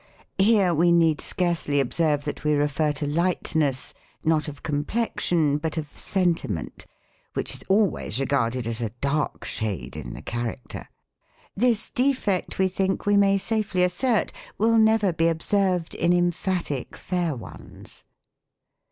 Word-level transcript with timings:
Here 0.39 0.73
we 0.73 0.91
need 0.91 1.21
scarcely 1.21 1.79
observe, 1.79 2.25
that 2.25 2.43
we 2.43 2.55
refer 2.55 2.91
to 2.93 3.05
light 3.05 3.53
ness, 3.55 3.93
not 4.23 4.47
of 4.47 4.63
complexion, 4.63 5.59
but 5.59 5.77
of 5.77 5.95
sentiment, 5.95 6.87
which 7.35 7.53
is 7.53 7.63
al 7.69 7.85
ways 7.87 8.19
regarded 8.19 8.65
as 8.65 8.81
a 8.81 8.89
dark 8.99 9.45
shade 9.45 9.95
in 9.95 10.13
the 10.13 10.23
character. 10.23 10.89
This 11.55 11.91
defect, 11.91 12.57
we 12.57 12.67
think, 12.67 13.05
we 13.05 13.15
may 13.15 13.37
safely 13.37 13.83
assert, 13.83 14.31
will 14.57 14.79
never 14.79 15.13
be 15.13 15.27
observed 15.27 15.93
in 15.93 16.13
emphatic 16.13 16.97
fair 16.97 17.35
ones. 17.35 18.03